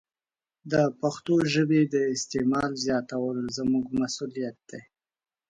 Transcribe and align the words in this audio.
د 0.71 0.73
پښتو 1.01 1.35
ژبې 1.53 1.81
د 1.93 1.95
استعمال 2.15 2.71
زیاتول 2.85 3.37
زموږ 3.57 3.85
مسوولیت 3.99 4.57
دی. 4.69 4.81